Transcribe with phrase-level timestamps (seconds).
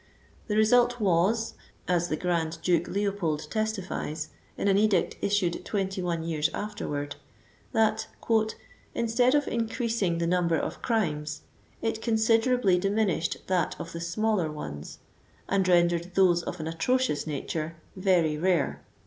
[0.47, 1.53] The result was,
[1.87, 7.17] as the Grand Duke Leopold testifies, in an edict issued twenty one years afterward,
[7.71, 8.53] that *•
[8.95, 11.41] instead of increasing the number of crimes,
[11.83, 14.97] it considerably diminished that of the smaller ones,
[15.47, 18.81] and rendered those of an atrocious nature very rare."